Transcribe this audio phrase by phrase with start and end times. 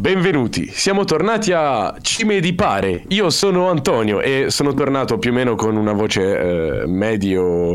[0.00, 0.66] benvenuti.
[0.66, 3.04] Siamo tornati a Cime di Pare.
[3.08, 7.74] Io sono Antonio e sono tornato più o meno con una voce eh, medio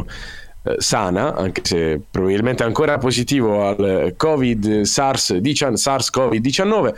[0.64, 5.40] eh, sana, anche se probabilmente ancora positivo al Covid, SARS,
[5.74, 6.94] SARS Covid-19.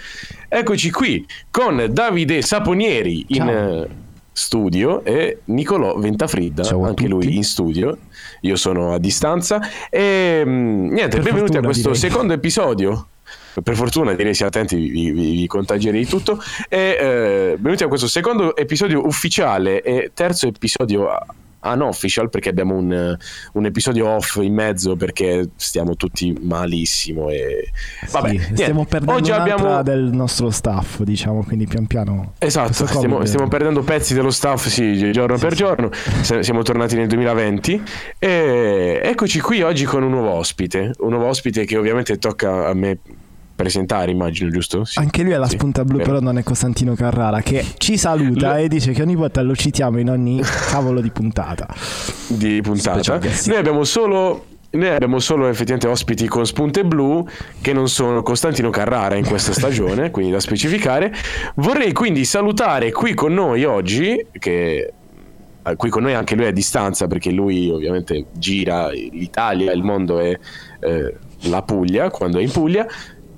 [0.48, 3.88] Eccoci qui con Davide Saponieri in eh,
[4.32, 7.98] studio e Nicolò Ventafridda, anche lui in studio.
[8.42, 9.60] Io sono a distanza
[9.90, 12.10] e mm, niente, per benvenuti a questo direi.
[12.10, 13.08] secondo episodio
[13.64, 16.42] per fortuna sia attenti, vi, vi, vi contagierei tutto.
[16.70, 21.10] E eh, benvenuti a questo secondo episodio ufficiale e terzo episodio
[21.62, 23.18] unofficial perché abbiamo un,
[23.54, 27.72] un, episodio off in mezzo perché stiamo tutti malissimo e
[28.10, 33.26] vabbè sì, stiamo perdendo oggi abbiamo del nostro staff diciamo quindi pian piano esatto stiamo,
[33.26, 35.58] stiamo, perdendo pezzi dello staff sì, giorno sì, per sì.
[35.58, 35.90] giorno.
[36.22, 37.84] Siamo tornati nel 2020
[38.20, 42.74] e eccoci qui oggi con un nuovo ospite un nuovo ospite che ovviamente tocca a
[42.74, 43.00] me
[43.58, 44.86] presentare, immagino, giusto?
[44.86, 45.00] Sì.
[45.00, 46.10] Anche lui ha la sì, spunta blu, vero.
[46.12, 49.56] però non è Costantino Carrara, che ci saluta L- e dice che ogni volta lo
[49.56, 51.68] citiamo in ogni cavolo di puntata.
[52.28, 53.20] Di puntata.
[53.48, 57.26] Noi abbiamo solo noi abbiamo solo effettivamente ospiti con spunte blu
[57.62, 61.12] che non sono Costantino Carrara in questa stagione, quindi da specificare.
[61.56, 64.94] Vorrei quindi salutare qui con noi oggi, che
[65.64, 70.20] eh, qui con noi anche lui a distanza perché lui ovviamente gira l'Italia, il mondo
[70.20, 70.38] e
[70.82, 72.86] eh, la Puglia, quando è in Puglia,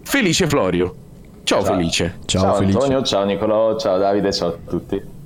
[0.09, 0.95] Felice Florio.
[1.43, 1.75] Ciao, ciao.
[1.75, 2.17] Felice.
[2.25, 2.77] Ciao, ciao Felice.
[2.77, 5.17] Antonio, ciao Nicolò, ciao Davide, ciao a tutti.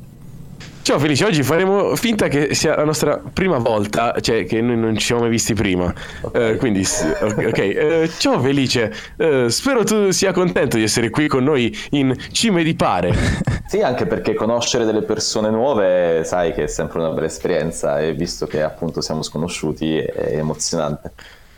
[0.82, 4.98] Ciao Felice, oggi faremo finta che sia la nostra prima volta, cioè che noi non
[4.98, 5.94] ci siamo mai visti prima.
[6.20, 6.56] Okay.
[6.56, 8.04] Uh, quindi, ok.
[8.04, 12.62] Uh, ciao Felice, uh, spero tu sia contento di essere qui con noi in Cime
[12.62, 13.14] di Pare.
[13.68, 18.14] sì, anche perché conoscere delle persone nuove, sai che è sempre una bella esperienza e
[18.14, 21.14] visto che appunto siamo sconosciuti è emozionante.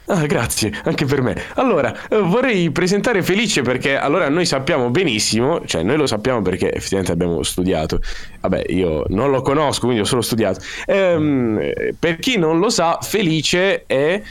[0.07, 1.35] Ah, grazie, anche per me.
[1.55, 6.71] Allora, eh, vorrei presentare Felice perché allora noi sappiamo benissimo, cioè noi lo sappiamo perché
[6.71, 7.99] effettivamente abbiamo studiato.
[8.41, 10.59] Vabbè, io non lo conosco, quindi ho solo studiato.
[10.85, 14.21] Ehm, per chi non lo sa, Felice è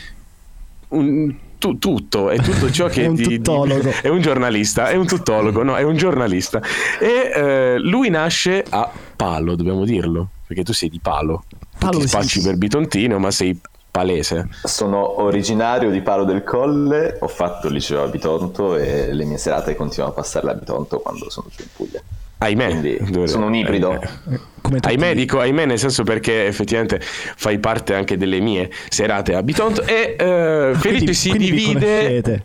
[0.89, 3.91] un tu, tutto, è tutto ciò che è un ti, tuttologo.
[4.03, 6.61] è un giornalista, è un tuttologo, no, è un giornalista.
[7.01, 11.45] E eh, lui nasce a Palo, dobbiamo dirlo, perché tu sei di Palo.
[11.79, 12.47] Palo ti spacci sì.
[12.47, 13.59] per Bitontino, ma sei
[13.95, 14.49] palese.
[14.65, 19.39] Sono originario di Palo del Colle, ho fatto il liceo a Bitonto e le mie
[19.39, 22.03] serate continuo a passarle a Bitonto quando sono giù in Puglia.
[22.39, 23.93] Ahimè, Quindi sono un ibrido.
[23.93, 29.33] Eh, come ahimè, dico ahimè nel senso perché effettivamente fai parte anche delle mie serate
[29.33, 32.43] a Bitonto e uh, Felice si quindi divide...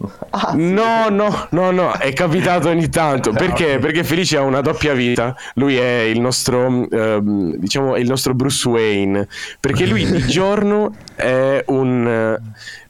[0.32, 0.72] Ah, sì.
[0.72, 3.32] No, no, no, no, è capitato ogni tanto.
[3.34, 3.78] Perché?
[3.78, 5.34] Perché Felice ha una doppia vita.
[5.54, 9.26] Lui è il nostro, ehm, diciamo, il nostro Bruce Wayne.
[9.58, 12.38] Perché lui di giorno è un,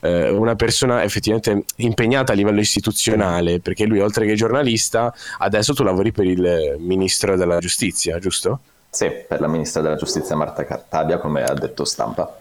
[0.01, 3.61] eh, una persona effettivamente impegnata a livello istituzionale.
[3.61, 8.61] Perché lui, oltre che giornalista, adesso tu lavori per il ministro della giustizia, giusto?
[8.91, 12.39] Sì, per la ministra della giustizia Marta Cartabia, come ha detto stampa.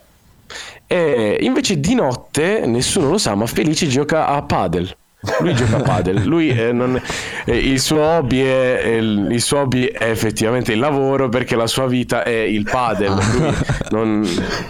[0.92, 4.92] E invece di notte, nessuno lo sa, ma Felice gioca a padel.
[5.42, 6.98] Lui gioca a padel, lui eh, non,
[7.44, 11.68] eh, il, suo hobby è, il, il, suo hobby è effettivamente il lavoro perché la
[11.68, 13.12] sua vita è il padel.
[13.12, 13.54] Lui
[13.92, 14.26] non,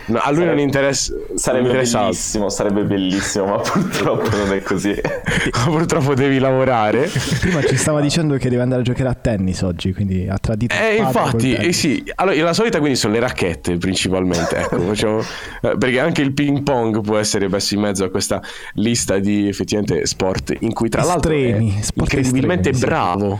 [0.05, 1.13] no, a lui sarebbe, non interessa.
[1.35, 2.57] Sarebbe non interessa bellissimo, altro.
[2.57, 4.99] sarebbe bellissimo, ma purtroppo non è così.
[5.65, 7.11] purtroppo devi lavorare.
[7.41, 10.73] Prima ci stava dicendo che deve andare a giocare a tennis oggi, quindi ha tradito.
[10.73, 12.03] Eh, infatti, eh, sì.
[12.15, 14.55] Allora, la solita quindi sono le racchette principalmente.
[14.55, 15.19] Ecco, facciamo,
[15.61, 18.41] eh, perché anche il ping pong può essere messo in mezzo a questa
[18.73, 23.39] lista di effettivamente sport sport in cui tra estremi, l'altro è incredibilmente estremi, bravo.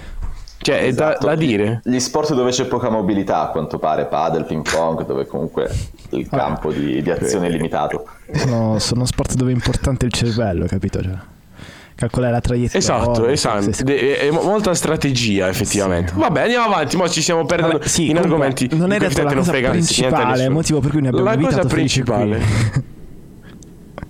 [0.62, 0.88] Cioè, esatto.
[0.88, 1.26] è da, esatto.
[1.28, 1.82] da, dire.
[1.84, 5.70] Gli sport dove c'è poca mobilità, a quanto pare, padel, ping pong, dove comunque
[6.10, 8.06] il campo di, di azione è limitato.
[8.34, 11.02] Sono, sono, sport dove è importante il cervello, capito?
[11.02, 11.18] Cioè,
[11.96, 12.78] calcolare la traiettoria.
[12.78, 13.86] Esatto, esatto.
[13.86, 16.12] È molta strategia, effettivamente.
[16.12, 16.20] Sì.
[16.20, 18.70] Vabbè, andiamo avanti, ma ci stiamo perdendo Vabbè, sì, in comunque, argomenti.
[18.76, 22.98] Non è detto la cosa principale, il motivo per cui ne abbiamo La cosa principale.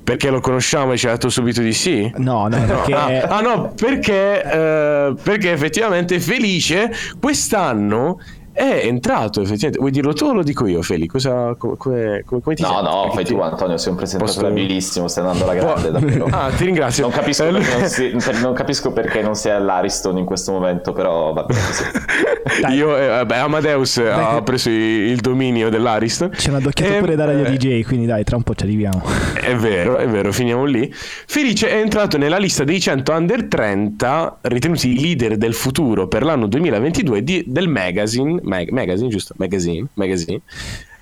[0.09, 2.11] Perché lo conosciamo e ci ha detto subito di sì?
[2.15, 2.93] No, no, perché...
[2.95, 8.19] ah, ah, no, perché, eh, perché effettivamente Felice quest'anno
[8.59, 9.79] è entrato effettivamente.
[9.79, 11.07] Vuoi dirlo tu o lo dico io, Feli?
[11.07, 12.83] Cosa, come, come, come ti No, senti?
[12.83, 13.33] no, fai ti...
[13.33, 13.77] tu, Antonio.
[13.77, 14.51] Sei un presentatore Posso...
[14.51, 15.07] abilissimo.
[15.07, 16.27] Stai andando alla grande, davvero.
[16.39, 17.03] Ah, ti ringrazio.
[17.03, 21.33] Non capisco, perché non, si, non capisco perché non sei all'Ariston in questo momento, però
[21.33, 22.73] va bene così.
[22.75, 26.29] io, eh, beh, Amadeus dai, ha preso il dominio dell'Ariston.
[26.29, 28.63] C'è una docchiata e, pure da Radio eh, DJ, quindi dai, tra un po' ci
[28.63, 29.01] arriviamo.
[29.39, 30.91] È vero, è vero, finiamo lì.
[30.93, 36.47] Felice è entrato nella lista dei 100 under 30 ritenuti leader del futuro per l'anno
[36.47, 39.33] 2022 di, del magazine, mag, magazine, giusto?
[39.37, 40.41] Magazine, magazine.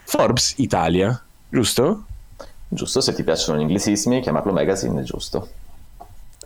[0.03, 2.03] Forbes Italia, giusto?
[2.67, 5.49] Giusto, se ti piacciono gli inglesismi, chiamarlo magazine giusto.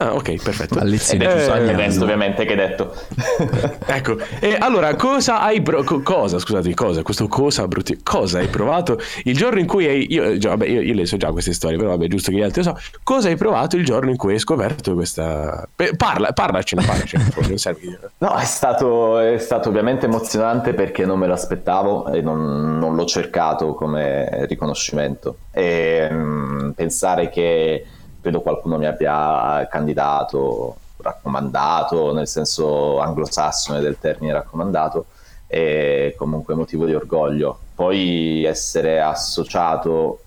[0.01, 0.79] Ah, ok, perfetto.
[0.79, 2.91] A lezione eh, giusto resto ovviamente che hai detto.
[3.85, 8.99] ecco, e allora cosa hai pro- cosa, scusate, cosa, questo cosa brutti, cosa hai provato
[9.25, 11.77] il giorno in cui hai io, già, vabbè, io, io, le so già queste storie,
[11.77, 12.81] però vabbè, giusto che gli altri lo so.
[13.03, 17.99] Cosa hai provato il giorno in cui hai scoperto questa parla, parlacene, parlacene, non serve
[18.17, 22.95] No, è stato, è stato ovviamente emozionante perché non me lo aspettavo e non, non
[22.95, 27.85] l'ho cercato come riconoscimento e mh, mm, pensare che
[28.21, 35.07] credo qualcuno mi abbia candidato, raccomandato, nel senso anglosassone del termine raccomandato,
[35.47, 37.59] è comunque motivo di orgoglio.
[37.75, 40.19] Poi essere associato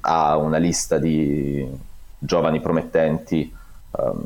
[0.00, 1.68] a una lista di
[2.18, 3.52] giovani promettenti,
[3.90, 4.24] um,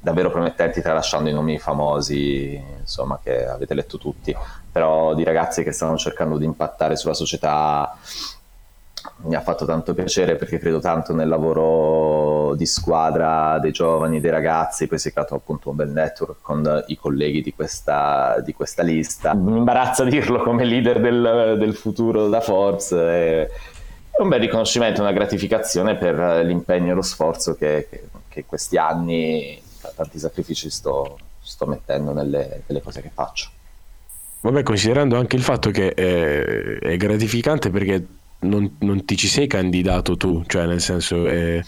[0.00, 4.34] davvero promettenti, tralasciando i nomi famosi, insomma, che avete letto tutti,
[4.72, 7.96] però di ragazzi che stanno cercando di impattare sulla società
[9.24, 14.30] mi ha fatto tanto piacere perché credo tanto nel lavoro di squadra dei giovani, dei
[14.30, 18.52] ragazzi, poi si è creato appunto un bel network con i colleghi di questa, di
[18.52, 19.34] questa lista.
[19.34, 22.92] Mi imbarazza dirlo come leader del, del futuro da Forbes.
[22.92, 23.48] È
[24.22, 29.60] un bel riconoscimento, una gratificazione per l'impegno e lo sforzo che, che, che questi anni,
[29.94, 33.50] tanti sacrifici sto, sto mettendo nelle, nelle cose che faccio.
[34.40, 38.06] Vabbè, considerando anche il fatto che è, è gratificante perché
[38.40, 41.64] non, non, ti ci sei candidato tu, cioè nel senso eh,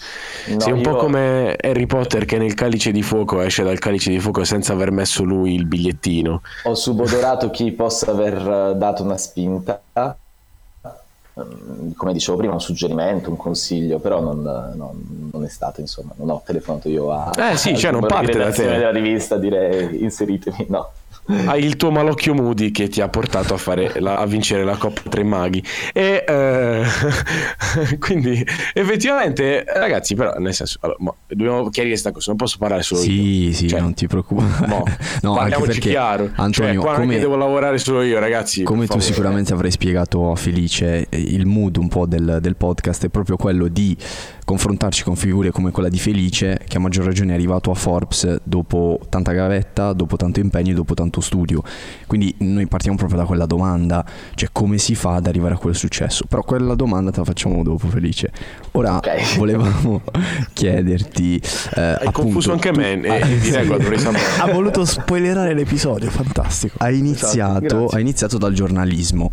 [0.49, 0.91] no, sei un io...
[0.91, 4.73] po' come Harry Potter che nel calice di fuoco esce dal calice di fuoco senza
[4.73, 6.43] aver messo lui il bigliettino.
[6.65, 13.37] Ho subodorato chi possa aver dato una spinta, mm, come dicevo prima, un suggerimento, un
[13.37, 14.41] consiglio, però non,
[14.77, 17.33] non, non è stato, insomma, non ho telefonato io a...
[17.37, 18.65] Eh sì, cioè non parte da te.
[18.65, 20.91] della rivista a dire inseritemi, no
[21.47, 23.61] hai il tuo malocchio Moody che ti ha portato a,
[23.99, 25.63] la, a vincere la Coppa Tre Maghi.
[25.93, 26.85] E eh,
[27.99, 28.45] quindi
[28.75, 33.01] effettivamente, ragazzi, però nel senso, allora, mo, dobbiamo chiarire questa cosa, non posso parlare solo
[33.01, 33.53] sì, io.
[33.53, 34.49] Sì, sì, non ti preoccupare.
[35.23, 36.27] No, no perché, chiaro.
[36.27, 38.63] Cioè, Antonio, cioè, come, devo lavorare solo io, ragazzi.
[38.63, 43.09] Come tu sicuramente avrai spiegato a Felice, il mood un po' del, del podcast è
[43.09, 43.97] proprio quello di
[44.45, 48.41] confrontarci con figure come quella di Felice, che a maggior ragione è arrivato a Forbes
[48.43, 51.61] dopo tanta gavetta, dopo tanto impegno dopo tanto studio.
[52.07, 54.05] Quindi noi partiamo proprio da quella domanda,
[54.37, 56.27] cioè come si fa ad arrivare a quel successo.
[56.29, 58.31] Però quella domanda te la facciamo dopo, Felice.
[58.73, 59.25] Ora okay.
[59.37, 60.03] volevamo
[60.55, 61.43] chiederti...
[61.75, 63.07] Eh, Hai appunto, confuso anche me, tu...
[63.07, 63.57] eh, sì.
[63.57, 66.77] Ha voluto spoilerare l'episodio, fantastico.
[66.79, 69.33] Hai iniziato, esatto, hai iniziato dal giornalismo.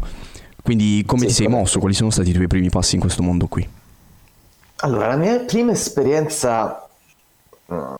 [0.63, 1.79] Quindi come sì, ti sei mosso?
[1.79, 3.65] Quali sono stati i tuoi primi passi in questo mondo qui?
[4.81, 6.87] Allora, la mia prima esperienza,
[7.71, 7.93] mm,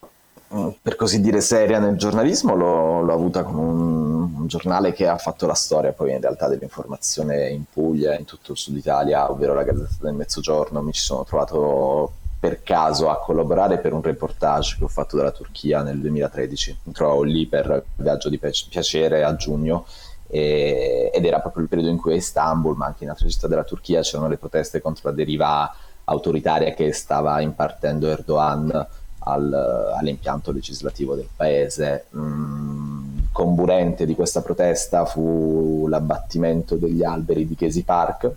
[0.81, 5.17] per così dire, seria nel giornalismo l'ho, l'ho avuta con un, un, giornale che ha
[5.17, 9.53] fatto la storia poi in realtà dell'informazione in Puglia, in tutto il sud Italia, ovvero
[9.53, 10.81] la Gazzetta del Mezzogiorno.
[10.81, 15.31] Mi ci sono trovato per caso a collaborare per un reportage che ho fatto dalla
[15.31, 16.77] Turchia nel 2013.
[16.83, 19.85] Mi trovavo lì per viaggio di piacere a giugno
[20.27, 23.47] e, ed era proprio il periodo in cui a Istanbul, ma anche in altre città
[23.47, 25.73] della Turchia, c'erano le proteste contro la deriva
[26.05, 28.87] autoritaria che stava impartendo Erdogan
[29.27, 32.05] al, all'impianto legislativo del paese.
[32.15, 38.31] Mm, comburente di questa protesta fu l'abbattimento degli alberi di Gezi Park,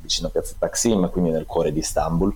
[0.00, 2.34] vicino a Piazza Taksim, quindi nel cuore di Istanbul.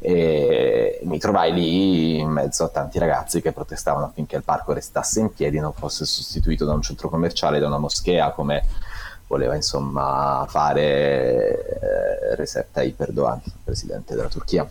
[0.00, 5.20] E mi trovai lì in mezzo a tanti ragazzi che protestavano affinché il parco restasse
[5.20, 8.64] in piedi, non fosse sostituito da un centro commerciale, da una moschea come
[9.28, 10.80] voleva insomma fare
[11.80, 14.68] eh, Recep Tayyip Erdogan, presidente della Turchia.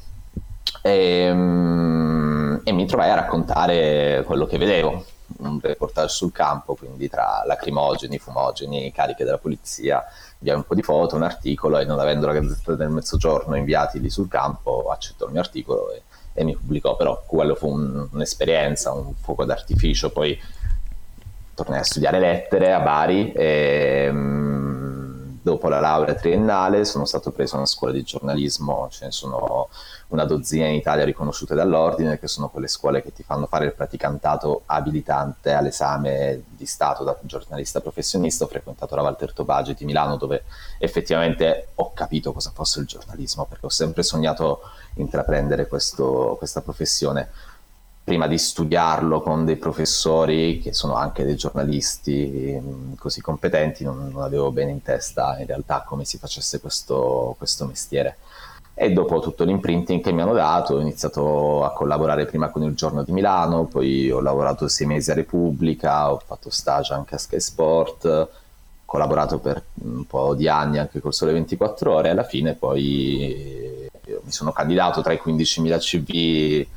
[0.81, 5.05] E, um, e, mi trovai a raccontare quello che vedevo,
[5.39, 10.03] un reportage sul campo, quindi tra lacrimogeni, fumogeni, cariche della polizia,
[10.39, 13.99] via un po' di foto, un articolo e non avendo la Gazzetta del Mezzogiorno inviati
[13.99, 18.07] lì sul campo, accettò il mio articolo e, e mi pubblicò, però quello fu un,
[18.11, 20.39] un'esperienza, un fuoco d'artificio, poi
[21.53, 27.55] tornai a studiare lettere a Bari e um, dopo la laurea triennale sono stato preso
[27.55, 29.69] a una scuola di giornalismo, ce ne sono
[30.09, 33.73] una dozzina in Italia riconosciute dall'ordine, che sono quelle scuole che ti fanno fare il
[33.73, 38.45] praticantato abilitante all'esame di Stato da giornalista professionista.
[38.45, 40.43] Ho frequentato la Walter Tobagi di Milano dove
[40.79, 44.61] effettivamente ho capito cosa fosse il giornalismo, perché ho sempre sognato
[44.95, 47.29] intraprendere questo, questa professione
[48.07, 54.07] prima di studiarlo con dei professori che sono anche dei giornalisti mm, così competenti, non,
[54.13, 58.19] non avevo bene in testa in realtà come si facesse questo, questo mestiere.
[58.79, 62.75] E dopo tutto l'imprinting che mi hanno dato, ho iniziato a collaborare prima con il
[62.75, 67.17] Giorno di Milano, poi ho lavorato sei mesi a Repubblica, ho fatto stage anche a
[67.17, 68.29] Sky Sport, ho
[68.85, 73.89] collaborato per un po' di anni anche col Sole 24 Ore, e alla fine poi
[74.05, 76.67] mi sono candidato tra i 15.000 CV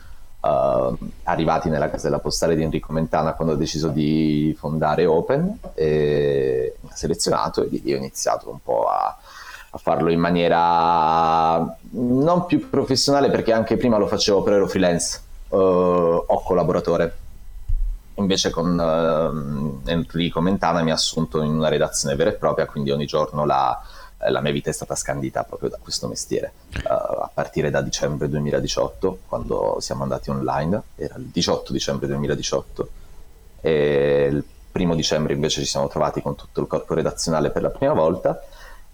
[0.41, 6.77] uh, arrivati nella casella postale di Enrico Mentana quando ha deciso di fondare Open, e
[6.81, 9.19] mi ha selezionato e lì ho iniziato un po' a,
[9.71, 15.21] a farlo in maniera non più professionale perché anche prima lo facevo però ero freelance
[15.49, 17.17] uh, o collaboratore.
[18.15, 22.91] Invece con uh, Enrico Mentana mi ha assunto in una redazione vera e propria quindi
[22.91, 23.81] ogni giorno la,
[24.29, 26.53] la mia vita è stata scandita proprio da questo mestiere.
[26.75, 32.89] Uh, a partire da dicembre 2018 quando siamo andati online era il 18 dicembre 2018
[33.61, 37.71] e il primo dicembre invece ci siamo trovati con tutto il corpo redazionale per la
[37.71, 38.41] prima volta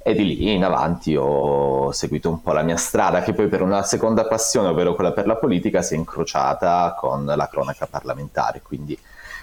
[0.06, 3.60] e di lì in avanti ho seguito un po' la mia strada che poi per
[3.60, 8.62] una seconda passione, ovvero quella per la politica, si è incrociata con la cronaca parlamentare,
[8.62, 8.96] quindi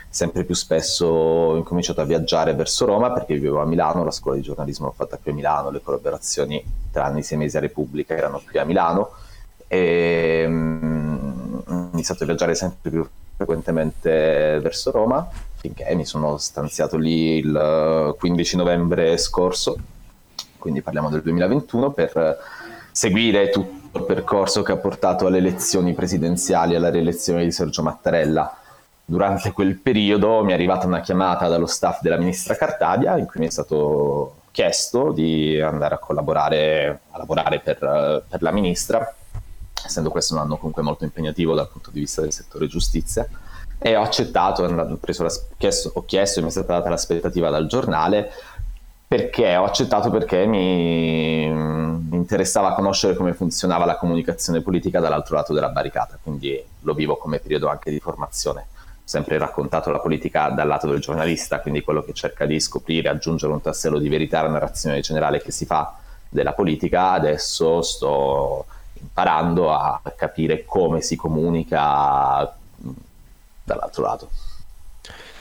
[0.07, 4.37] sempre più spesso ho incominciato a viaggiare verso Roma perché vivevo a Milano, la scuola
[4.37, 8.15] di giornalismo l'ho fatta qui a Milano, le collaborazioni tra anni sei mesi a Repubblica
[8.15, 9.09] erano qui a Milano.
[9.67, 13.05] E um, ho iniziato a viaggiare sempre più
[13.35, 15.27] frequentemente verso Roma
[15.57, 19.75] finché mi sono stanziato lì il 15 novembre scorso
[20.63, 22.37] quindi parliamo del 2021, per
[22.89, 28.59] seguire tutto il percorso che ha portato alle elezioni presidenziali, alla rielezione di Sergio Mattarella.
[29.03, 33.41] Durante quel periodo mi è arrivata una chiamata dallo staff della ministra Cartabia in cui
[33.41, 39.13] mi è stato chiesto di andare a collaborare, a lavorare per, per la ministra,
[39.85, 43.27] essendo questo un anno comunque molto impegnativo dal punto di vista del settore giustizia
[43.85, 44.99] e ho accettato, ho,
[45.57, 48.31] chiesto, ho chiesto e mi è stata data l'aspettativa dal giornale
[49.13, 55.69] perché ho accettato perché mi, interessava conoscere come funzionava la comunicazione politica dall'altro lato della
[55.69, 58.65] barricata, quindi lo vivo come periodo anche di formazione.
[58.71, 63.09] Ho sempre raccontato la politica dal lato del giornalista, quindi quello che cerca di scoprire,
[63.09, 65.95] aggiungere un tassello di verità alla narrazione generale che si fa
[66.27, 68.65] della politica, adesso sto
[68.99, 72.51] imparando a capire come si comunica
[73.63, 74.29] dall'altro lato.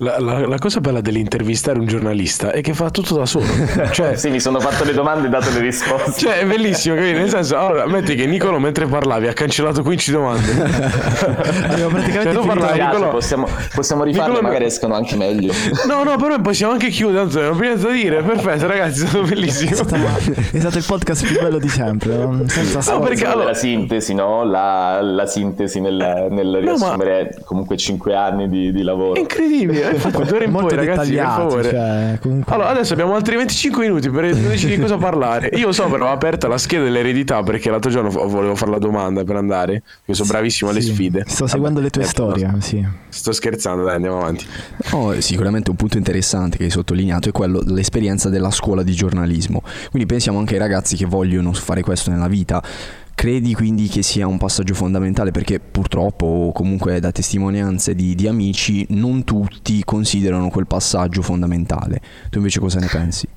[0.03, 3.47] La, la, la, cosa bella dell'intervistare un giornalista è che fa tutto da solo.
[3.93, 6.19] Cioè, sì, mi sono fatto le domande e dato le risposte.
[6.19, 7.19] Cioè, è bellissimo, capito?
[7.19, 10.51] Nel senso, allora, metti che Nicolo mentre parlavi ha cancellato 15 domande.
[11.71, 13.09] Abbiamo praticamente cioè, parlavi, Nicolo...
[13.11, 14.47] possiamo, possiamo rifarle, Nicolo...
[14.49, 15.53] magari escono anche meglio.
[15.87, 18.23] No, no, però possiamo anche chiudere, tanto non più da dire.
[18.23, 19.71] Perfetto, ragazzi, è stato bellissimo.
[19.71, 22.29] È stato, è stato il podcast più bello di sempre.
[22.49, 23.51] Senza no, perché allora...
[23.51, 24.43] la sintesi, no?
[24.43, 27.45] La, la sintesi nel, nel riassumere no, ma...
[27.45, 29.15] comunque 5 anni di, di lavoro.
[29.15, 31.71] È incredibile d'ora in poi ragazzi per favore.
[31.71, 32.53] cioè, comunque...
[32.53, 35.51] allora adesso abbiamo altri 25 minuti per decidere di cosa parlare.
[35.55, 39.25] Io so però ho aperta la scheda dell'eredità perché l'altro giorno volevo fare la domanda
[39.25, 39.83] per andare.
[40.05, 41.25] Io sono bravissimo alle sì, sfide.
[41.27, 42.85] Sto seguendo le tue storie no, sì.
[43.09, 44.47] sto scherzando dai andiamo avanti.
[44.91, 49.63] Oh, sicuramente un punto interessante che hai sottolineato è quello dell'esperienza della scuola di giornalismo.
[49.91, 52.63] Quindi pensiamo anche ai ragazzi che vogliono fare questo nella vita
[53.15, 58.85] Credi quindi che sia un passaggio fondamentale perché purtroppo, comunque da testimonianze di, di, amici,
[58.91, 62.01] non tutti considerano quel passaggio fondamentale.
[62.31, 63.29] Tu invece cosa ne pensi?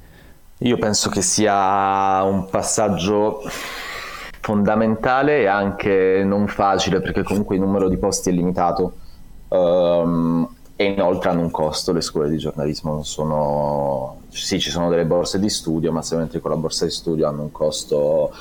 [0.60, 3.41] Io penso che sia un passaggio
[4.39, 8.94] fondamentale e anche non facile perché comunque il numero di posti è limitato
[9.50, 11.91] um, e inoltre hanno un costo.
[11.91, 14.22] Le scuole di giornalismo non sono...
[14.29, 17.44] Sì, ci sono delle borse di studio, ma entri con la borsa di studio hanno
[17.44, 18.32] un costo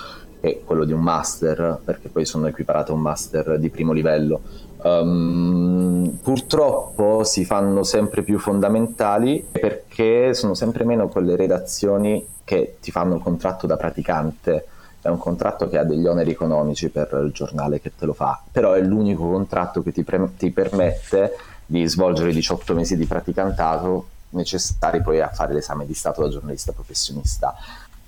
[0.50, 4.40] è quello di un master, perché poi sono equiparate a un master di primo livello.
[4.82, 12.90] Um, purtroppo si fanno sempre più fondamentali perché sono sempre meno quelle redazioni che ti
[12.90, 14.66] fanno un contratto da praticante.
[15.00, 18.40] È un contratto che ha degli oneri economici per il giornale che te lo fa,
[18.50, 23.06] però è l'unico contratto che ti, pre- ti permette di svolgere i 18 mesi di
[23.06, 27.54] praticantato necessari poi a fare l'esame di stato da giornalista professionista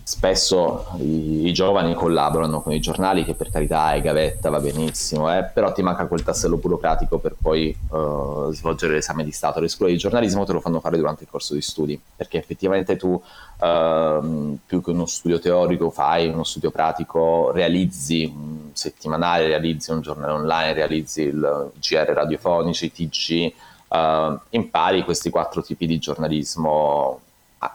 [0.06, 5.36] spesso i, i, giovani collaborano con i giornali che per carità è gavetta, va benissimo,
[5.36, 9.58] eh, però ti manca quel tassello burocratico per poi uh, svolgere l'esame di Stato.
[9.58, 12.94] Le scuole di giornalismo te lo fanno fare durante il corso di studi, perché effettivamente
[12.94, 19.90] tu uh, più che uno studio teorico fai uno studio pratico, realizzi un settimanale, realizzi
[19.90, 23.52] un giornale online, realizzi il GR radiofonici, TG,
[23.88, 27.22] uh, impari questi quattro tipi di giornalismo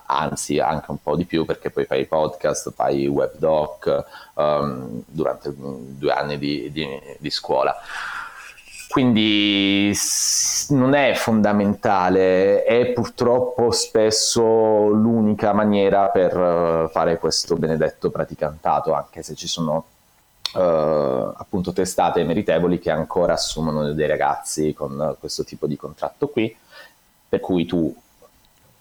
[0.06, 4.06] anzi anche un po' di più perché poi fai podcast, fai web doc
[4.36, 7.76] um, durante due anni di, di, di scuola.
[8.90, 9.96] Quindi
[10.70, 19.24] non è fondamentale, è purtroppo spesso l'unica maniera per uh, fare questo benedetto praticantato, anche
[19.24, 19.86] se ci sono
[20.56, 26.54] uh, appunto testate meritevoli che ancora assumono dei ragazzi con questo tipo di contratto qui,
[27.30, 27.96] per cui tu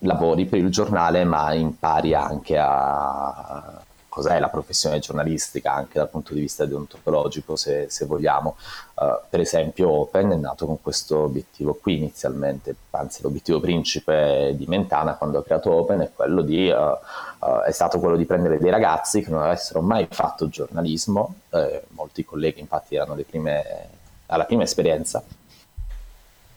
[0.00, 6.34] lavori per il giornale ma impari anche a, cos'è la professione giornalistica anche dal punto
[6.34, 8.56] di vista deontologico, se, se vogliamo.
[8.94, 14.66] Uh, per esempio, Open è nato con questo obiettivo qui inizialmente, anzi l'obiettivo principe di
[14.66, 18.58] Mentana quando ha creato Open è, quello di, uh, uh, è stato quello di prendere
[18.58, 23.88] dei ragazzi che non avessero mai fatto giornalismo, eh, molti colleghi infatti erano prime,
[24.26, 25.22] alla prima esperienza,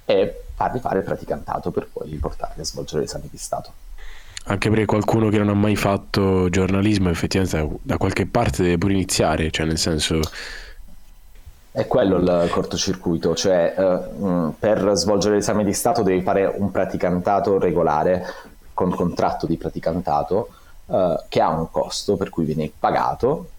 [0.05, 3.71] e farli fare il praticantato per poi portarli a svolgere l'esame di Stato.
[4.45, 8.93] Anche perché qualcuno che non ha mai fatto giornalismo effettivamente da qualche parte deve pure
[8.93, 10.19] iniziare, cioè nel senso...
[11.71, 17.57] È quello il cortocircuito, cioè eh, per svolgere l'esame di Stato devi fare un praticantato
[17.57, 18.25] regolare
[18.73, 20.49] con contratto di praticantato
[20.87, 23.49] eh, che ha un costo per cui vieni pagato,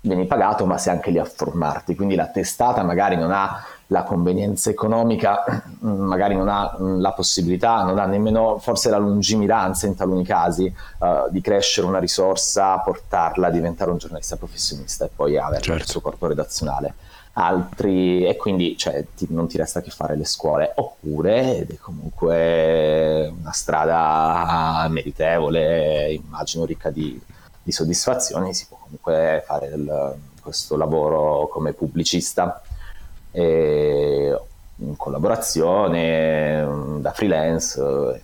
[0.00, 4.02] vieni pagato ma sei anche lì a formarti, quindi la testata magari non ha la
[4.02, 9.86] convenienza economica mm, magari non ha mm, la possibilità, non ha nemmeno forse la lungimiranza
[9.86, 15.10] in taluni casi uh, di crescere una risorsa, portarla a diventare un giornalista professionista e
[15.14, 15.82] poi avere certo.
[15.82, 16.94] il suo corpo redazionale.
[17.40, 21.76] Altri, e quindi cioè, ti, non ti resta che fare le scuole, oppure ed è
[21.76, 27.18] comunque una strada meritevole, immagino ricca di,
[27.62, 32.60] di soddisfazioni, si può comunque fare il, questo lavoro come pubblicista
[33.40, 38.22] in collaborazione, mm, da freelance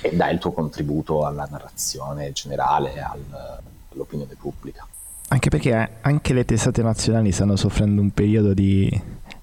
[0.00, 3.60] e dai il tuo contributo alla narrazione generale, al,
[3.92, 4.86] all'opinione pubblica.
[5.28, 8.88] Anche perché anche le testate nazionali stanno soffrendo un periodo di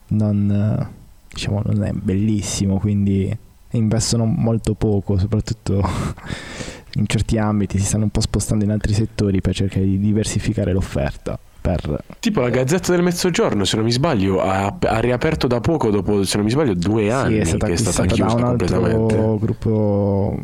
[0.07, 0.89] non,
[1.27, 3.35] diciamo, non è bellissimo, quindi
[3.71, 5.81] investono molto poco, soprattutto
[6.95, 10.71] in certi ambiti, si stanno un po' spostando in altri settori per cercare di diversificare
[10.71, 12.03] l'offerta per...
[12.19, 16.23] Tipo la Gazzetta del Mezzogiorno, se non mi sbaglio, ha, ha riaperto da poco, dopo,
[16.25, 18.83] se non mi sbaglio, due anni sì, è stata che è stata chiusa da un
[18.83, 20.37] altro gruppo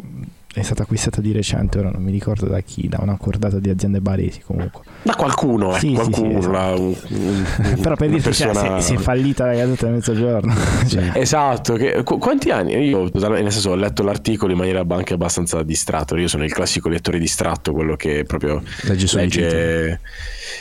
[0.52, 3.70] è stata acquistata di recente, ora non mi ricordo da chi, da una cordata di
[3.70, 4.82] aziende baresi comunque.
[5.04, 6.28] Da qualcuno, eh, sì, qualcuno.
[6.28, 7.14] Sì, sì, esatto.
[7.14, 8.54] un, un, Però per dirti, persona...
[8.54, 10.54] cioè, si, è fallita la gazzetta del mezzogiorno.
[10.90, 11.12] cioè.
[11.14, 12.74] Esatto, che, qu- quanti anni?
[12.78, 16.90] Io nel senso ho letto l'articolo in maniera anche abbastanza distratto, io sono il classico
[16.90, 19.16] lettore distratto, quello che proprio legge...
[19.16, 20.00] legge...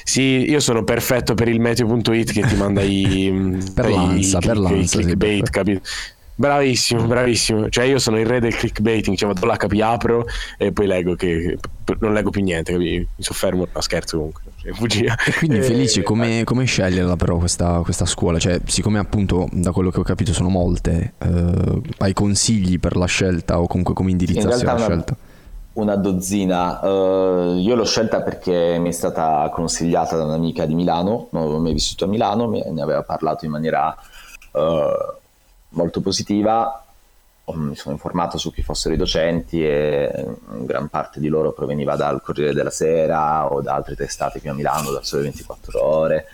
[0.04, 3.56] Sì, io sono perfetto per il meteo.it che ti manda i...
[3.72, 5.80] per l'ansa, i, per l'ansa, i clickbait, capito?
[6.38, 7.68] Bravissimo, bravissimo.
[7.68, 10.24] Cioè, io sono il re del clickbaiting, cioè vado là, capi, apro
[10.56, 11.58] e poi leggo che
[11.98, 12.84] non leggo più niente, capi?
[13.16, 14.42] Mi soffermo, ma scherzo comunque.
[14.56, 14.72] Cioè,
[15.36, 18.38] quindi Felice, come, come sceglierla però questa, questa, scuola?
[18.38, 23.06] Cioè, siccome appunto da quello che ho capito sono molte, eh, hai consigli per la
[23.06, 25.16] scelta o comunque come indirizzarsi la scelta?
[25.72, 26.78] Una dozzina.
[26.88, 31.58] Uh, io l'ho scelta perché mi è stata consigliata da un'amica di Milano, non avevo
[31.58, 33.92] mai vissuto a Milano, ne aveva parlato in maniera...
[34.52, 35.26] Uh,
[35.70, 36.84] molto positiva.
[37.50, 40.12] Mi sono informato su chi fossero i docenti e
[40.64, 44.54] gran parte di loro proveniva dal Corriere della Sera o da altre testate qui a
[44.54, 46.28] Milano, dal Sole 24 Ore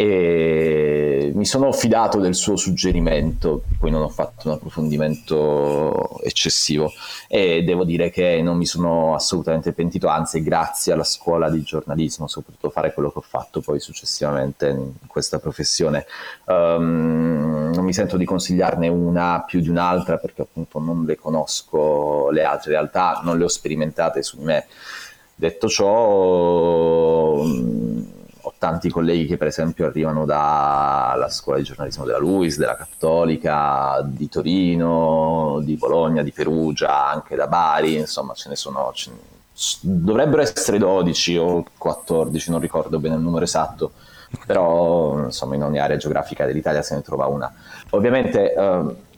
[0.00, 6.90] e mi sono fidato del suo suggerimento, poi non ho fatto un approfondimento eccessivo
[7.28, 12.28] e devo dire che non mi sono assolutamente pentito, anzi grazie alla scuola di giornalismo,
[12.28, 16.06] soprattutto fare quello che ho fatto poi successivamente in questa professione.
[16.46, 22.30] Um, non mi sento di consigliarne una più di un'altra perché appunto non le conosco
[22.30, 24.64] le altre realtà, non le ho sperimentate su di me.
[25.34, 28.19] Detto ciò ho
[28.60, 34.28] tanti colleghi che per esempio arrivano dalla scuola di giornalismo della LUIS, della Cattolica, di
[34.28, 39.16] Torino, di Bologna, di Perugia, anche da Bari, insomma ce ne sono, ce ne,
[39.80, 43.92] dovrebbero essere 12 o 14, non ricordo bene il numero esatto,
[44.44, 47.50] però insomma in ogni area geografica dell'Italia se ne trova una.
[47.90, 48.52] Ovviamente...
[48.52, 49.08] Eh,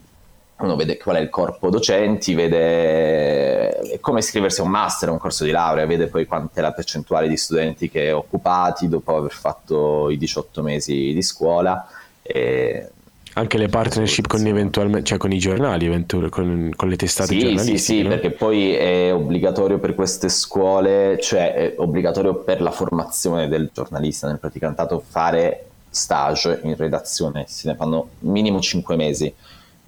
[0.65, 5.19] uno vede qual è il corpo docenti, vede come iscriversi a un master, a un
[5.19, 9.33] corso di laurea, vede poi quant'è la percentuale di studenti che è occupati dopo aver
[9.33, 11.87] fatto i 18 mesi di scuola.
[12.23, 12.89] E
[13.35, 15.89] anche le partnership con, cioè con i giornali,
[16.29, 17.79] con, con le testate sì, giornalistiche.
[17.79, 18.09] Sì, sì, no?
[18.11, 24.27] perché poi è obbligatorio per queste scuole, cioè è obbligatorio per la formazione del giornalista
[24.27, 29.33] nel praticantato fare stage in redazione, se ne fanno minimo 5 mesi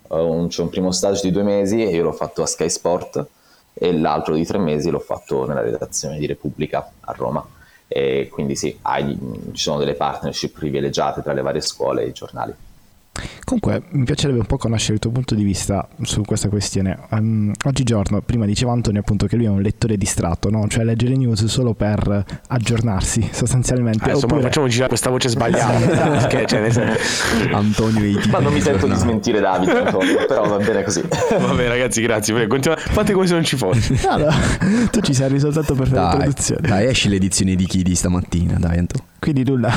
[0.09, 3.27] un, c'è un primo stage di due mesi e io l'ho fatto a Sky Sport
[3.73, 7.45] e l'altro di tre mesi l'ho fatto nella redazione di Repubblica a Roma.
[7.87, 9.19] E quindi sì, hai,
[9.53, 12.55] ci sono delle partnership privilegiate tra le varie scuole e i giornali.
[13.45, 16.99] Comunque mi piacerebbe un po' conoscere il tuo punto di vista su questa questione.
[17.11, 20.67] Um, oggigiorno, prima diceva Antonio appunto che lui è un lettore distratto, no?
[20.69, 24.09] cioè legge le news solo per aggiornarsi sostanzialmente.
[24.09, 24.49] Eh, insomma, Oppure...
[24.49, 26.09] facciamo girare questa voce sbagliata.
[26.27, 26.99] perché, cioè, nel...
[27.53, 31.03] Antonio e i Ma non mi sento di smentire Davide, Antonio, però va bene così.
[31.03, 32.47] Vabbè ragazzi, grazie.
[32.47, 32.77] Continua...
[32.77, 33.97] Fate come se non ci fosse.
[34.09, 34.35] Allora,
[34.91, 36.69] tu ci sei soltanto per fare Dai, l'introduzione.
[36.69, 39.07] dai, esci l'edizione di Kidi stamattina, dai Antonio.
[39.19, 39.73] Quindi nulla,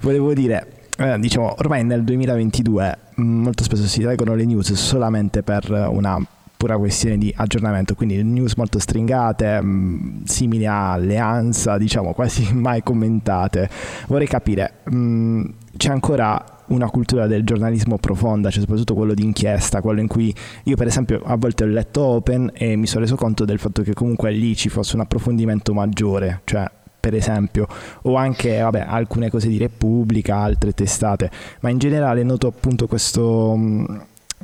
[0.00, 5.42] volevo dire, eh, diciamo, ormai nel 2022 mh, molto spesso si leggono le news solamente
[5.42, 6.20] per una
[6.58, 12.82] pura questione di aggiornamento, quindi news molto stringate, mh, simili a alleanza, diciamo quasi mai
[12.82, 13.70] commentate.
[14.08, 15.44] Vorrei capire, mh,
[15.76, 20.34] c'è ancora una cultura del giornalismo profonda, cioè soprattutto quello di inchiesta, quello in cui
[20.64, 23.82] io per esempio a volte ho letto Open e mi sono reso conto del fatto
[23.82, 26.68] che comunque lì ci fosse un approfondimento maggiore, cioè
[27.08, 27.66] per esempio,
[28.02, 33.56] o anche vabbè, alcune cose di Repubblica, altre testate, ma in generale noto appunto questo,
[33.56, 34.02] mh,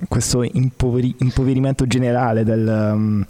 [0.09, 3.27] questo impoveri- impoverimento generale del, mh,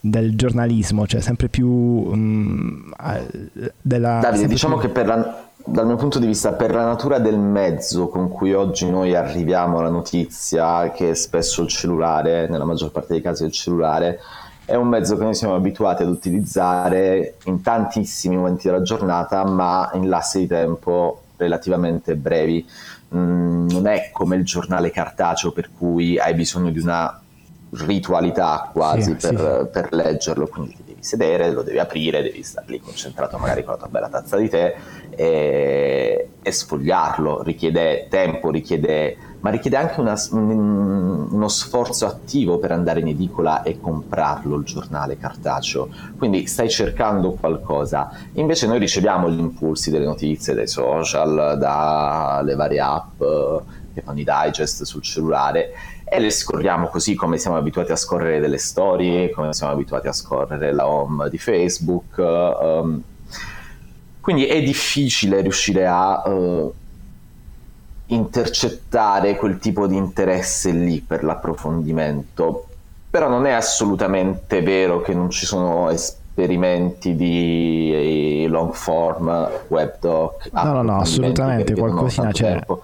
[0.00, 4.20] del giornalismo, cioè sempre più eh, della...
[4.22, 8.08] Davide, diciamo più- che la- dal mio punto di vista, per la natura del mezzo
[8.08, 13.12] con cui oggi noi arriviamo alla notizia, che è spesso il cellulare, nella maggior parte
[13.12, 14.18] dei casi è il cellulare,
[14.64, 19.90] è un mezzo che noi siamo abituati ad utilizzare in tantissimi momenti della giornata, ma
[19.94, 22.66] in lassi di tempo relativamente brevi.
[23.14, 27.20] Mm, non è come il giornale cartaceo per cui hai bisogno di una
[27.72, 29.70] ritualità quasi Sì, per, sì.
[29.72, 33.72] per leggerlo, quindi ti devi sedere, lo devi aprire, devi stare lì concentrato magari con
[33.74, 34.76] la tua bella tazza di tè
[35.10, 42.72] e, e sfogliarlo, richiede tempo, richiede, ma richiede anche una- un- uno sforzo attivo per
[42.72, 49.30] andare in edicola e comprarlo il giornale cartaceo, quindi stai cercando qualcosa, invece noi riceviamo
[49.30, 53.60] gli impulsi delle notizie dai social, dalle varie app eh,
[53.94, 55.72] che fanno i digest sul cellulare
[56.04, 60.12] e le scorriamo così come siamo abituati a scorrere delle storie, come siamo abituati a
[60.12, 62.18] scorrere la home di Facebook.
[62.18, 63.02] ehm.
[64.20, 66.70] quindi è difficile riuscire a eh,
[68.12, 72.66] intercettare quel tipo di interesse lì per l'approfondimento.
[73.10, 80.50] Però non è assolutamente vero che non ci sono esperimenti di long form, webdoc.
[80.52, 82.52] No, no, no, assolutamente, qualcosina c'è.
[82.52, 82.82] tempo.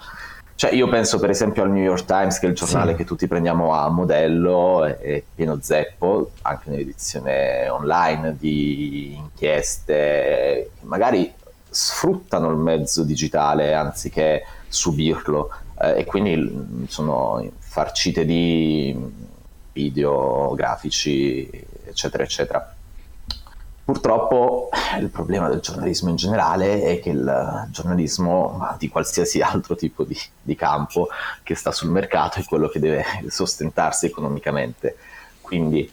[0.57, 2.97] Cioè, io penso per esempio al New York Times, che è il giornale Sì.
[2.97, 11.31] che tutti prendiamo a modello, è, pieno zeppo, anche nell'edizione online di inchieste, magari
[11.77, 18.97] sfruttano il mezzo digitale anziché subirlo, eh, e quindi mm, sono farcite di
[19.75, 21.49] video, grafici,
[21.85, 22.75] eccetera, eccetera.
[23.85, 30.03] Purtroppo il problema del giornalismo in generale è che il giornalismo di qualsiasi altro tipo
[30.03, 31.09] di, di campo
[31.43, 34.97] che sta sul mercato è quello che deve sostentarsi economicamente.
[35.43, 35.93] Quindi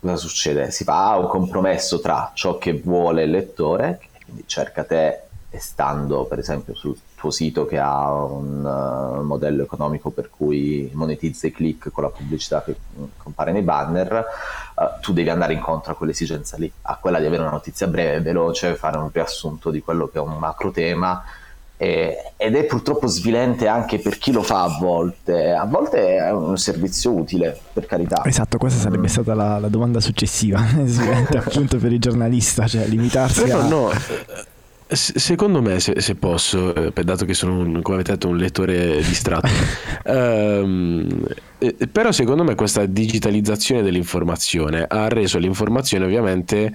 [0.00, 0.72] cosa succede?
[0.72, 4.00] Si fa un compromesso tra ciò che vuole il lettore,
[4.32, 5.20] quindi cerca te
[5.54, 10.90] e stando per esempio sul tuo sito che ha un uh, modello economico per cui
[10.94, 14.24] monetizza i click con la pubblicità che mm, compare nei banner,
[14.74, 18.22] uh, tu devi andare incontro a quell'esigenza lì, a quella di avere una notizia breve,
[18.22, 21.22] veloce, fare un riassunto di quello che è un macro tema
[21.76, 26.30] e- ed è purtroppo svilente anche per chi lo fa a volte, a volte è
[26.30, 28.22] un servizio utile, per carità.
[28.24, 33.42] Esatto, questa sarebbe stata la, la domanda successiva, sicuramente appunto per il giornalista, cioè limitarsi
[33.42, 33.68] Però a...
[33.68, 38.12] no, eh, se- secondo me, se, se posso, eh, dato che sono, un, come avete
[38.12, 39.48] detto, un lettore distratto,
[40.04, 41.24] ehm,
[41.58, 46.72] eh, però secondo me questa digitalizzazione dell'informazione ha reso l'informazione ovviamente,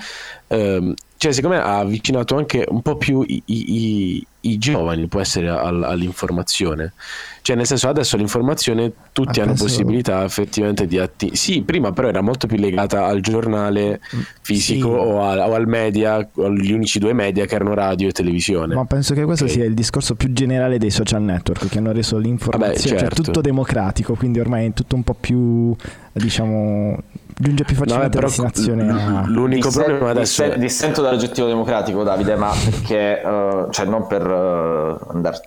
[0.47, 5.19] ehm, cioè secondo me ha avvicinato anche un po' più i, i- i- giovani, può
[5.19, 6.93] essere, al- all'informazione.
[7.41, 11.35] Cioè nel senso adesso l'informazione tutti hanno possibilità effettivamente di atti...
[11.35, 13.99] Sì, prima però era molto più legata al giornale
[14.41, 14.95] fisico Sì.
[14.95, 18.75] o, a- o al media, o agli unici due media che erano radio e televisione.
[18.75, 19.51] Ma penso che questo Ok.
[19.51, 23.21] sia il discorso più generale dei social network che hanno reso l'informazione, Vabbè, cioè certo.
[23.23, 25.75] tutto democratico, quindi ormai è tutto un po' più,
[26.13, 27.01] diciamo,
[27.39, 29.25] giunge più No, facilmente eh, a però destinazione a...
[29.27, 30.59] l'unico Dissen- problema adesso dissen- è...
[30.61, 35.41] dissento dall'aggettivo democratico Davide ma perché eh, cioè non per andare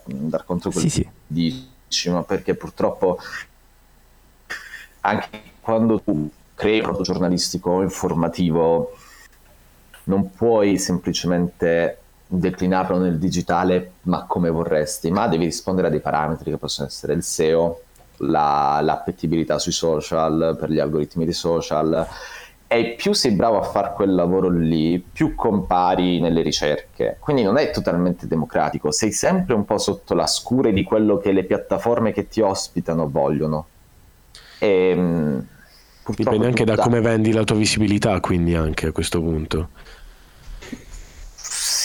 [0.46, 1.03] contro quello Sì, sì.
[1.03, 3.18] che dici ma perché purtroppo
[5.03, 5.29] anche
[5.61, 8.92] quando tu crei un prodotto giornalistico o informativo
[10.05, 16.50] non puoi semplicemente declinarlo nel digitale ma come vorresti ma devi rispondere a dei parametri
[16.50, 17.83] che possono essere il SEO
[18.21, 22.07] la- l'appetibilità sui social per gli algoritmi dei social
[22.73, 27.17] e più sei bravo a fare quel lavoro lì, più compari nelle ricerche.
[27.19, 31.33] Quindi non è totalmente democratico, sei sempre un po' sotto la scure di quello che
[31.33, 33.67] le piattaforme che ti ospitano vogliono.
[34.61, 35.47] E, ehm,
[36.15, 39.71] Dipende anche da come vendi la tua visibilità, quindi anche a questo punto.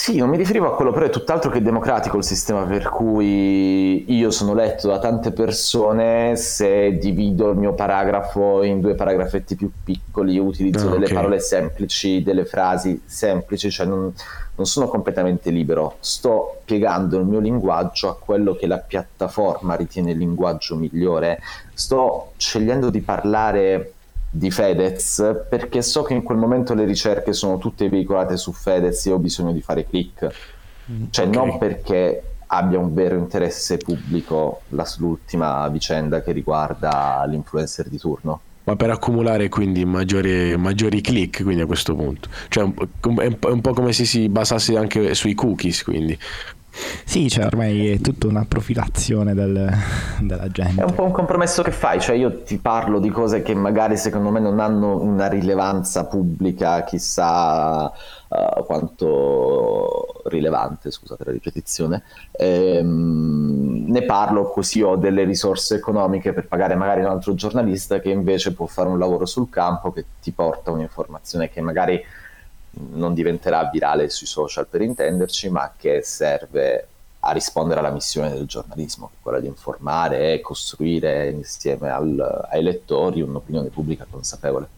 [0.05, 4.05] Sì, non mi riferivo a quello, però è tutt'altro che democratico il sistema per cui
[4.15, 9.71] io sono letto da tante persone, se divido il mio paragrafo in due paragrafetti più
[9.83, 11.15] piccoli, utilizzo ah, delle okay.
[11.15, 14.13] parole semplici, delle frasi semplici, cioè non,
[14.53, 20.11] non sono completamente libero, sto piegando il mio linguaggio a quello che la piattaforma ritiene
[20.11, 21.39] il linguaggio migliore,
[21.73, 23.94] sto scegliendo di parlare
[24.37, 29.05] di Fedez perché so che in quel momento le ricerche sono tutte veicolate su Fedez
[29.05, 30.27] e ho bisogno di fare click.
[31.09, 31.35] Cioè okay.
[31.35, 34.61] non perché abbia un vero interesse pubblico
[34.97, 38.41] l'ultima vicenda che riguarda l'influencer di turno.
[38.65, 42.27] Ma per accumulare quindi maggiori, maggiori click quindi a questo punto.
[42.49, 46.17] Cioè è un po' come se si basasse anche sui cookies quindi
[47.05, 49.69] sì, cioè ormai è tutta una profilazione del,
[50.19, 50.81] della gente.
[50.81, 53.95] È un po' un compromesso che fai, cioè io ti parlo di cose che magari
[53.95, 63.85] secondo me non hanno una rilevanza pubblica, chissà uh, quanto rilevante, scusate la ripetizione, ehm,
[63.87, 68.53] ne parlo così ho delle risorse economiche per pagare magari un altro giornalista che invece
[68.53, 72.03] può fare un lavoro sul campo che ti porta un'informazione che magari
[72.93, 76.87] non diventerà virale sui social per intenderci, ma che serve
[77.19, 83.21] a rispondere alla missione del giornalismo, quella di informare e costruire insieme al, ai lettori
[83.21, 84.74] un'opinione pubblica consapevole.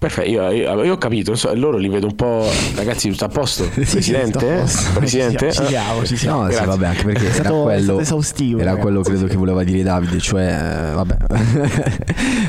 [0.00, 2.48] Perfetto, io, io, io, ho capito, so, loro li vedo un po'.
[2.74, 3.68] Ragazzi, tutto a posto?
[3.68, 4.66] Presidente?
[4.66, 5.52] Sì, Presidente?
[5.52, 6.44] Ci siamo, ci siamo.
[6.44, 9.82] No, sì, vabbè, anche perché era stato, quello, esaustivo, era quello credo che voleva dire
[9.82, 11.16] Davide, cioè, eh, vabbè,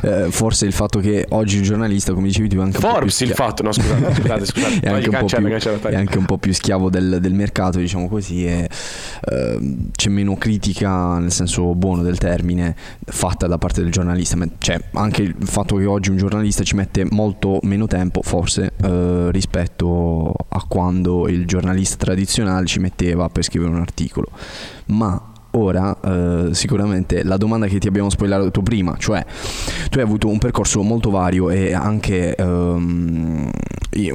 [0.01, 3.31] eh, forse il fatto che oggi un giornalista, come dicevi tu, è anche Forbes il
[3.31, 4.79] fatto, no scusate, scusate, scusate.
[4.79, 8.45] è, anche cancella, più, è, anche un po più, schiavo del, del mercato, diciamo così,
[8.45, 8.69] e
[9.21, 9.59] eh,
[9.91, 14.37] c'è meno critica, nel senso buono del termine, fatta da parte del giornalista.
[14.57, 19.29] Cioè, anche il fatto che oggi un giornalista ci mette molto meno tempo forse eh,
[19.31, 24.27] rispetto a quando il giornalista tradizionale ci metteva per scrivere un articolo.
[24.87, 29.25] Ma ora eh, sicuramente la domanda che ti abbiamo spoilerato prima, cioè
[29.89, 33.49] tu hai avuto un percorso molto vario e anche ehm,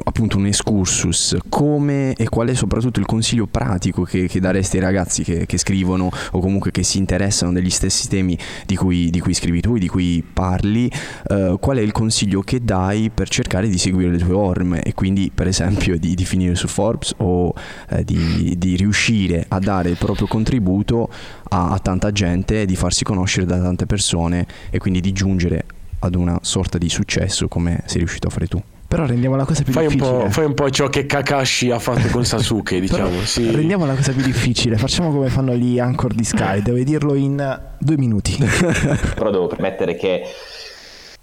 [0.03, 4.83] appunto un excursus, come e qual è soprattutto il consiglio pratico che, che daresti ai
[4.83, 9.19] ragazzi che, che, scrivono o comunque che si interessano degli stessi temi di cui, di
[9.19, 10.89] cui scrivi tu, di cui parli,
[11.29, 14.93] eh, qual è il consiglio che dai per cercare di seguire le tue orme e
[14.93, 17.53] quindi per esempio di, di finire su Forbes o
[17.89, 21.09] eh, di, di riuscire a dare il proprio contributo
[21.49, 25.65] a, a tanta gente, di farsi conoscere da tante persone e quindi di giungere
[25.99, 28.61] ad una sorta di successo come sei riuscito a fare tu.
[28.87, 30.23] Però rendiamo la cosa più fai difficile.
[30.23, 33.19] Un fai un po' ciò che Kakashi ha fatto con Sasuke, diciamo.
[33.25, 33.51] Sì.
[33.51, 34.77] Rendiamo la cosa più difficile.
[34.77, 36.61] Facciamo come fanno gli Anchor di Sky.
[36.61, 38.37] Devi dirlo in due minuti.
[39.13, 40.23] Però devo permettere che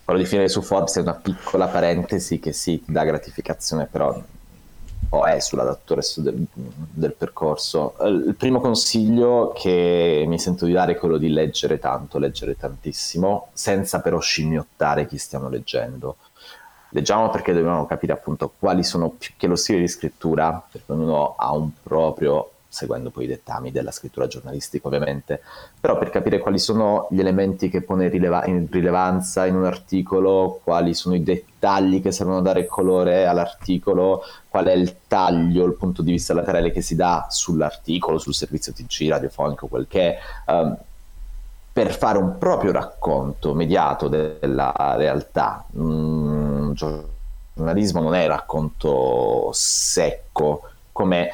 [0.05, 4.23] quello di finire su Forbes è una piccola parentesi che sì, ti dà gratificazione, però
[5.11, 7.97] o è sulla dottoressa del, del, percorso.
[7.99, 12.57] Eh, il primo consiglio che mi sento di dare è quello di leggere tanto, leggere
[12.57, 16.17] tantissimo, senza però scimmiottare chi stiamo leggendo.
[16.91, 21.35] Leggiamo perché dobbiamo capire appunto quali sono più che lo stile di scrittura, perché ognuno
[21.37, 25.41] ha un proprio seguendo poi i dettami della scrittura giornalistica ovviamente,
[25.79, 30.61] però per capire quali sono gli elementi che pone rileva- in rilevanza in un articolo,
[30.63, 35.75] quali sono i dettagli che servono a dare colore all'articolo, qual è il taglio, il
[35.75, 40.19] punto di vista laterale che si dà sull'articolo, sul servizio TG, radiofonico, quel che è,
[40.51, 40.77] um,
[41.73, 45.65] per fare un proprio racconto mediato della realtà.
[45.77, 51.31] Mm, giornalismo non è racconto secco come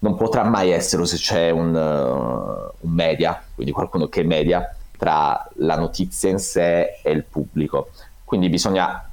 [0.00, 5.48] non potrà mai essere se c'è un, uh, un, media, quindi qualcuno che media tra
[5.56, 7.90] la notizia in sé e il pubblico.
[8.24, 9.10] Quindi bisogna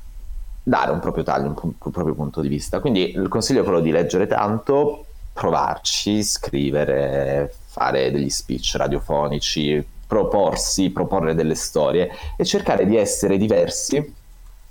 [0.61, 2.79] dare un proprio taglio, un, un proprio punto di vista.
[2.79, 10.91] Quindi il consiglio è quello di leggere tanto, provarci, scrivere, fare degli speech radiofonici, proporsi,
[10.91, 14.13] proporre delle storie e cercare di essere diversi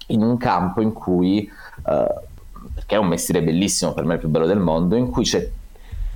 [0.08, 1.48] in un campo in cui,
[1.86, 5.24] uh, perché è un mestiere bellissimo, per me il più bello del mondo, in cui
[5.24, 5.48] c'è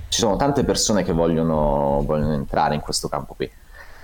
[0.09, 3.49] ci sono tante persone che vogliono, vogliono, entrare in questo campo qui.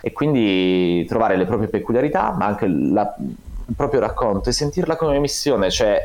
[0.01, 5.17] E quindi trovare le proprie peculiarità ma anche la, il proprio racconto e sentirla come
[5.17, 5.99] missione cioè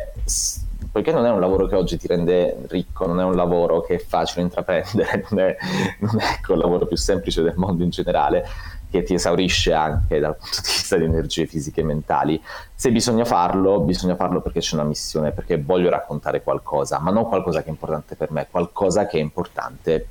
[0.90, 3.96] poiché non è un lavoro che oggi ti rende ricco, non è un lavoro che
[3.96, 5.56] è facile intraprendere, non è,
[6.00, 8.44] non è ecco, il lavoro più semplice del mondo in generale,
[8.90, 12.42] che ti esaurisce anche dal punto di vista di energie fisiche e mentali.
[12.74, 17.28] Se bisogna farlo, bisogna farlo perché c'è una missione, perché voglio raccontare qualcosa, ma non
[17.28, 20.06] qualcosa che è importante per me, qualcosa che è importante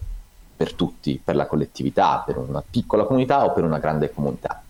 [0.56, 4.62] per tutti, per la collettività, per una piccola comunità o per una grande comunità.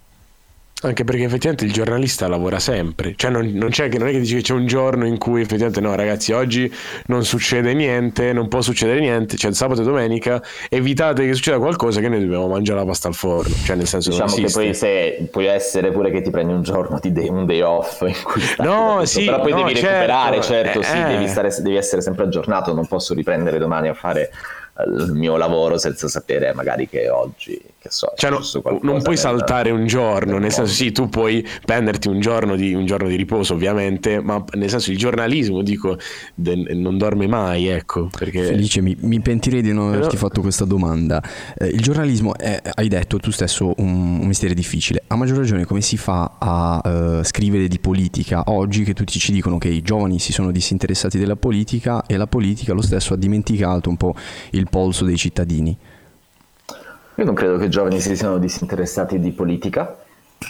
[0.81, 4.35] Anche perché effettivamente il giornalista lavora sempre, cioè non, non, c'è, non è che dici
[4.35, 6.73] che c'è un giorno in cui effettivamente no ragazzi oggi
[7.07, 11.57] non succede niente, non può succedere niente, cioè il sabato e domenica evitate che succeda
[11.57, 14.73] qualcosa che noi dobbiamo mangiare la pasta al forno, cioè nel senso diciamo che poi
[14.73, 18.15] se puoi essere pure che ti prendi un giorno di day, un day off in
[18.23, 21.27] cui no, sì, però poi no, devi certo, recuperare, certo, eh, sì, devi, eh.
[21.27, 24.31] stare, devi essere sempre aggiornato, non posso riprendere domani a fare
[24.85, 28.39] il mio lavoro senza sapere magari che oggi che so, cioè, no,
[28.81, 32.85] non puoi saltare un giorno nel senso sì tu puoi prenderti un giorno di, un
[32.85, 35.97] giorno di riposo ovviamente ma nel senso il giornalismo dico
[36.35, 38.43] de, non dorme mai ecco perché...
[38.43, 40.21] Felice mi, mi pentirei di non averti no.
[40.21, 41.21] fatto questa domanda
[41.57, 45.65] eh, il giornalismo è hai detto tu stesso un, un, mestiere difficile a maggior ragione
[45.65, 49.81] come si fa a uh, scrivere di politica oggi che tutti ci dicono che i
[49.81, 54.15] giovani si sono disinteressati della politica e la politica lo stesso ha dimenticato un po'
[54.51, 55.77] il polso dei cittadini?
[57.15, 59.97] Io non credo che i giovani si siano disinteressati di politica,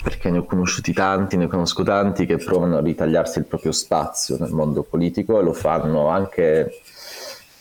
[0.04, 4.38] perché ne ho conosciuti tanti, ne conosco tanti che provano a ritagliarsi il proprio spazio
[4.40, 6.82] nel mondo politico e lo fanno anche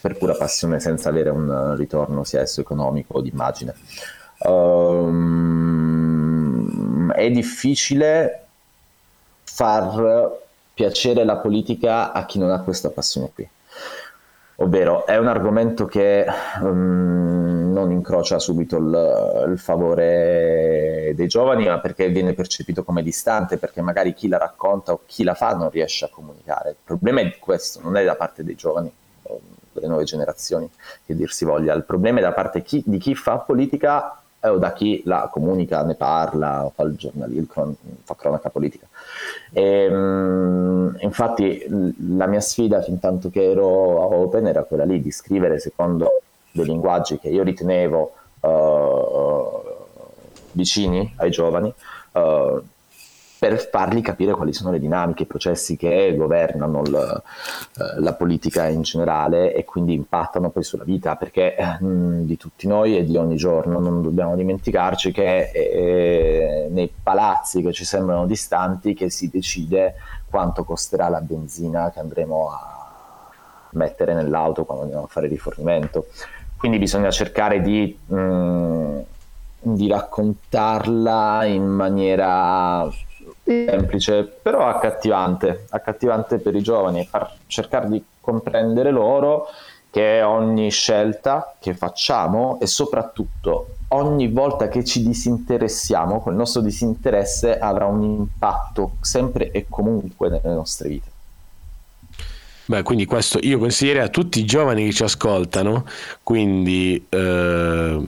[0.01, 3.75] per pura passione senza avere un ritorno sia esso economico o di immagine.
[4.41, 5.09] Um,
[7.13, 8.45] è difficile
[9.45, 10.31] far
[10.75, 13.49] piacere la politica a chi non ha questa passione qui
[14.61, 16.27] ovvero è un argomento che
[16.61, 23.57] um, non incrocia subito il, il, favore dei giovani, ma perché viene percepito come distante,
[23.57, 26.71] perché magari chi la racconta o chi la fa non riesce a comunicare.
[26.71, 28.91] Il problema è questo, non è da parte dei giovani
[29.23, 29.41] o
[29.73, 30.69] delle nuove generazioni,
[31.07, 34.57] che dir si voglia, il problema è da parte chi, di chi fa politica o
[34.57, 38.87] da chi la comunica, ne parla, o fa il giornalismo, fa cronaca politica.
[39.53, 41.65] E, um, infatti
[42.17, 46.23] la mia sfida fin tanto che ero a Open era quella lì di scrivere secondo
[46.51, 49.63] dei linguaggi che io ritenevo uh,
[50.53, 51.73] vicini ai giovani,
[52.13, 52.63] uh,
[53.39, 57.23] per fargli capire quali sono le dinamiche, i processi che governano il,
[57.79, 62.37] eh, la politica in generale e quindi impattano poi sulla vita, perché mh, mm, di
[62.37, 67.85] tutti noi e di ogni giorno non dobbiamo dimenticarci che è nei palazzi che ci
[67.85, 69.95] sembrano distanti che si decide
[70.29, 72.93] quanto costerà la benzina che andremo a
[73.71, 76.07] mettere nell'auto quando andiamo a fare rifornimento.
[76.57, 77.97] Quindi bisogna cercare di...
[78.07, 79.01] Mh,
[79.61, 82.89] di raccontarla in maniera
[83.49, 89.47] semplice, però accattivante, accattivante per i giovani, far cercare di comprendere loro
[89.91, 97.59] che ogni scelta che facciamo e soprattutto ogni volta che ci disinteressiamo, quel nostro disinteresse
[97.59, 101.11] avrà un impatto sempre e comunque nelle nostre vite.
[102.67, 105.87] Beh, quindi questo io consiglierei a tutti i giovani che ci ascoltano,
[106.23, 108.03] quindi eh,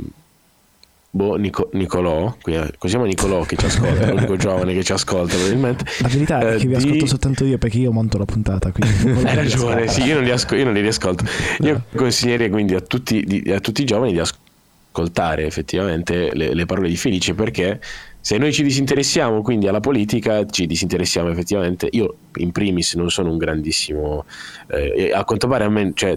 [1.13, 2.57] Boh, Nico, Nicolò, qui
[2.89, 5.85] siamo Nicolò che ci ascolta, l'unico giovane che ci ascolta probabilmente.
[6.03, 7.09] La verità è che eh, vi ascolto di...
[7.09, 8.73] soltanto io perché io monto la puntata.
[8.73, 11.25] Hai ragione, sì, io non, li asco- io non li riascolto.
[11.61, 16.67] Io consiglierei quindi a tutti, di, a tutti i giovani di ascoltare effettivamente le, le
[16.67, 17.81] parole di Felice perché
[18.23, 21.89] se noi ci disinteressiamo quindi alla politica, ci disinteressiamo effettivamente.
[21.93, 24.27] Io, in primis, non sono un grandissimo.
[24.69, 26.17] Eh, a quanto pare, a me, cioè,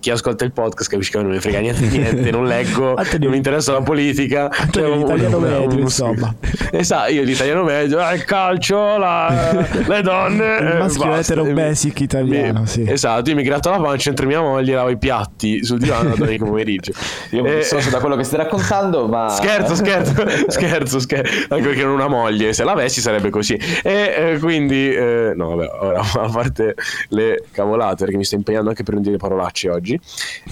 [0.00, 3.36] chi ascolta il podcast capisce che non mi frega niente, niente non leggo, non mi
[3.36, 4.50] interessa la politica.
[4.70, 6.34] Cioè, l'italiano medio, un, insomma.
[6.70, 10.44] Esatto, io l'italiano medio, eh, il calcio, la, le donne.
[10.60, 12.84] il eh, maschio eh, etero basic italiano, mi, sì.
[12.86, 16.44] Esatto, io mi gratto la pancia, entro mia moglie, lavo i piatti sul divano domenica
[16.44, 16.92] pomeriggio.
[17.30, 19.30] Io mi dissocio da quello che stai raccontando, ma.
[19.30, 20.12] Scherzo, scherzo,
[20.48, 23.54] scherzo, scherzo anche perché non una moglie, se l'avessi sarebbe così.
[23.82, 26.74] E eh, quindi, eh, no, vabbè, ora a parte
[27.08, 29.98] le cavolate, perché mi sto impegnando anche per non dire parolacce oggi,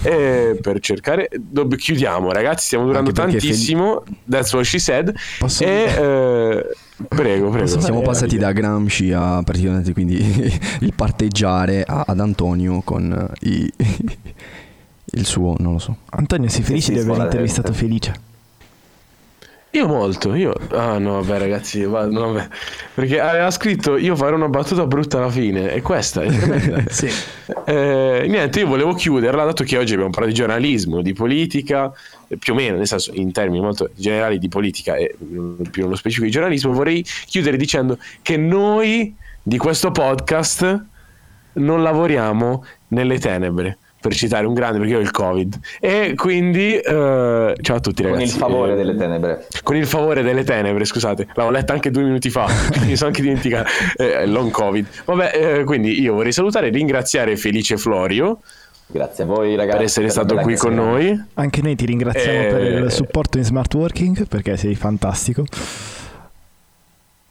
[0.01, 4.03] e per cercare, Dobb- chiudiamo, ragazzi, stiamo durando tantissimo.
[4.03, 5.13] Fel- That's what she said.
[5.39, 6.65] Posso e, eh,
[7.07, 7.79] Prego, prego.
[7.79, 10.17] Siamo passati da Gramsci a praticamente quindi
[10.81, 13.71] il parteggiare a, ad Antonio con i,
[15.05, 15.97] il suo, non lo so.
[16.09, 18.26] Antonio, sei felice di aver intervistato Felice?
[19.71, 20.53] Io molto, io...
[20.69, 22.47] Ah no, vabbè ragazzi, va, no, vabbè.
[22.93, 26.29] perché aveva scritto io farò una battuta brutta alla fine e questa è
[26.89, 27.09] sì.
[27.65, 31.91] eh, niente, io volevo chiuderla, dato che oggi abbiamo parlato di giornalismo, di politica,
[32.39, 35.15] più o meno, nel senso in termini molto generali di politica e
[35.69, 40.85] più nello specifico di giornalismo, vorrei chiudere dicendo che noi di questo podcast
[41.53, 46.75] non lavoriamo nelle tenebre per citare un grande perché io ho il covid e quindi
[46.75, 49.47] eh, ciao a tutti ragazzi Con il favore Eh, delle tenebre.
[49.63, 52.45] con il favore delle tenebre scusate l'avevo letta anche due minuti fa
[52.85, 57.35] mi sono anche dimenticato eh, long covid vabbè eh, quindi io vorrei salutare e ringraziare
[57.37, 58.39] Felice Florio
[58.89, 59.75] Grazie a voi ragazzi.
[59.75, 63.37] per essere la stato qui con noi Anche noi ti ringraziamo Eh, per il supporto
[63.37, 65.43] in smart working perché sei fantastico.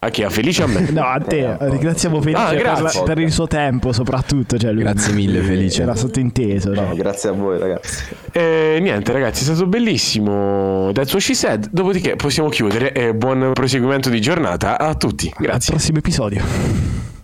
[0.06, 0.22] A chi?
[0.22, 3.30] a Felice a me No, a te, Eh, ringraziamo Felice Ah, per, la- per il
[3.32, 4.56] suo tempo soprattutto.
[4.58, 5.82] Cioè lui Grazie mille, Felice.
[5.82, 6.72] Era sottinteso.
[6.72, 6.94] No, no?
[6.94, 8.02] grazie a voi ragazzi.
[8.32, 10.90] E niente ragazzi, è stato bellissimo.
[10.92, 11.68] That's what she said.
[11.70, 15.30] Dopodiché possiamo chiudere e buon proseguimento di giornata a tutti.
[15.34, 15.72] Al Grazie.
[15.74, 17.15] prossimo episodio.